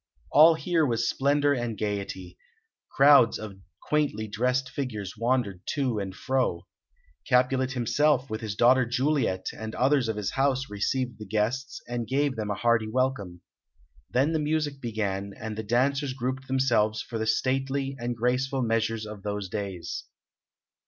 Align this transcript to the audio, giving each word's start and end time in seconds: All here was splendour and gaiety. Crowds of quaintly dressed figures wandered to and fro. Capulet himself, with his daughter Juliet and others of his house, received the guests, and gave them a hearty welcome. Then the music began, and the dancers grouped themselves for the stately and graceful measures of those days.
All 0.31 0.55
here 0.55 0.83
was 0.83 1.07
splendour 1.07 1.53
and 1.53 1.77
gaiety. 1.77 2.39
Crowds 2.89 3.37
of 3.37 3.59
quaintly 3.87 4.27
dressed 4.27 4.67
figures 4.67 5.15
wandered 5.15 5.61
to 5.75 5.99
and 5.99 6.15
fro. 6.15 6.65
Capulet 7.29 7.73
himself, 7.73 8.27
with 8.27 8.41
his 8.41 8.55
daughter 8.55 8.83
Juliet 8.83 9.49
and 9.55 9.75
others 9.75 10.07
of 10.07 10.15
his 10.15 10.31
house, 10.31 10.71
received 10.71 11.19
the 11.19 11.27
guests, 11.27 11.81
and 11.87 12.07
gave 12.07 12.35
them 12.35 12.49
a 12.49 12.55
hearty 12.55 12.87
welcome. 12.87 13.41
Then 14.09 14.31
the 14.31 14.39
music 14.39 14.81
began, 14.81 15.33
and 15.39 15.55
the 15.55 15.61
dancers 15.61 16.13
grouped 16.13 16.47
themselves 16.47 17.03
for 17.03 17.19
the 17.19 17.27
stately 17.27 17.95
and 17.99 18.17
graceful 18.17 18.63
measures 18.63 19.05
of 19.05 19.21
those 19.21 19.49
days. 19.49 20.05